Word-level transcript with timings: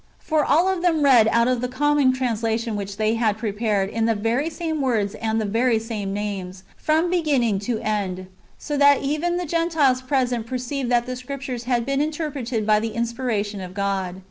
For 0.17 0.43
all 0.43 0.67
of 0.67 0.81
them 0.81 1.03
read 1.03 1.27
out 1.27 1.45
the 1.61 1.67
common 1.67 2.11
translation 2.11 2.75
[which 2.75 2.97
they 2.97 3.13
had 3.13 3.37
prepared] 3.37 3.87
in 3.91 4.05
the 4.05 4.15
very 4.15 4.49
same 4.49 4.81
words 4.81 5.13
and 5.13 5.39
the 5.39 5.45
very 5.45 5.77
same 5.77 6.11
names, 6.11 6.63
from 6.75 7.11
beginning 7.11 7.59
to 7.69 7.77
end, 7.81 8.25
so 8.57 8.77
that 8.77 9.03
even 9.03 9.37
the 9.37 9.45
Gentiles 9.45 10.01
present 10.01 10.47
perceived 10.47 10.89
that 10.89 11.05
the 11.05 11.15
Scriptures 11.15 11.65
had 11.65 11.85
been 11.85 12.01
interpreted 12.01 12.65
by 12.65 12.79
the 12.79 12.95
inspiration 12.95 13.61
of 13.61 13.75
God. 13.75 14.19